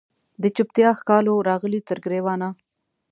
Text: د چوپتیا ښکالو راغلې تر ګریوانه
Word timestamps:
د 0.41 0.43
چوپتیا 0.55 0.89
ښکالو 0.99 1.33
راغلې 1.49 1.79
تر 1.87 1.97
ګریوانه 2.05 2.49